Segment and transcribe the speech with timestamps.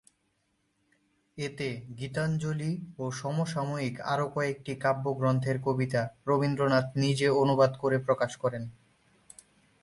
[1.37, 1.67] এতে
[1.97, 2.71] "গীতাঞ্জলি"
[2.97, 8.63] ও সমসাময়িক আরও কয়েকটি কাব্যগ্রন্থের কবিতা রবীন্দ্রনাথ নিজে অনুবাদ করে প্রকাশ করেন।